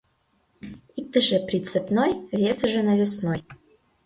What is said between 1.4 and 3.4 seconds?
прицепной, весыже навесной.